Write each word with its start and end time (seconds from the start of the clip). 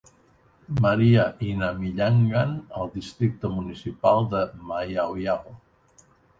Maria 0.85 1.25
i 1.47 1.49
Namillangan 1.59 2.57
al 2.79 2.91
districte 2.97 3.53
municipal 3.59 4.29
de 4.35 4.43
Mayaoyao. 4.73 5.59